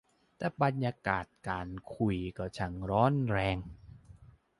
[0.37, 3.57] แต่บรรยากาศการคุยก็ช่างร้อนแรง